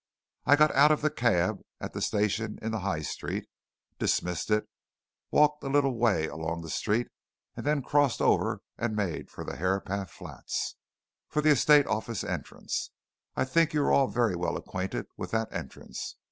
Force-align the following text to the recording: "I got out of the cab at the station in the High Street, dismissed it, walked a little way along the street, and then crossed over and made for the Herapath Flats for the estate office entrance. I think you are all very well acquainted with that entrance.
"I 0.47 0.55
got 0.55 0.73
out 0.73 0.89
of 0.91 1.03
the 1.03 1.11
cab 1.11 1.59
at 1.79 1.93
the 1.93 2.01
station 2.01 2.57
in 2.63 2.71
the 2.71 2.79
High 2.79 3.03
Street, 3.03 3.45
dismissed 3.99 4.49
it, 4.49 4.67
walked 5.29 5.63
a 5.63 5.67
little 5.69 5.95
way 5.95 6.25
along 6.27 6.63
the 6.63 6.71
street, 6.71 7.09
and 7.55 7.67
then 7.67 7.83
crossed 7.83 8.19
over 8.19 8.61
and 8.79 8.95
made 8.95 9.29
for 9.29 9.43
the 9.43 9.57
Herapath 9.57 10.09
Flats 10.09 10.75
for 11.29 11.39
the 11.43 11.51
estate 11.51 11.85
office 11.85 12.23
entrance. 12.23 12.89
I 13.35 13.45
think 13.45 13.75
you 13.75 13.83
are 13.83 13.91
all 13.91 14.07
very 14.07 14.35
well 14.35 14.57
acquainted 14.57 15.05
with 15.17 15.29
that 15.29 15.53
entrance. 15.53 16.15